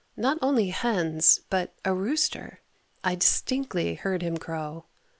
[0.17, 2.61] Not only hens, but a rooster.
[3.03, 4.85] I distinctly heard him crow.